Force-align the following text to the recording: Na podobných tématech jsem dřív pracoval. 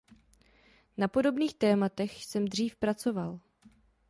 Na 0.97 1.07
podobných 1.07 1.53
tématech 1.53 2.25
jsem 2.25 2.47
dřív 2.47 2.75
pracoval. 2.75 3.39